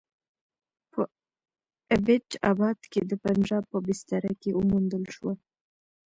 په 0.91 1.01
ایبټ 1.93 2.29
اباد 2.51 2.79
کې 2.91 3.01
د 3.09 3.11
پنجاب 3.23 3.63
په 3.71 3.77
بستره 3.85 4.31
کې 4.41 4.49
وموندل 4.53 5.03
شوه. 5.15 5.33